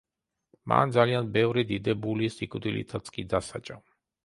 მან 0.71 0.93
ძალიან 0.95 1.29
ბევრი 1.35 1.65
დიდებული 1.73 2.31
სიკვდილითაც 2.39 3.15
კი 3.19 3.29
დასაჯა. 3.37 3.81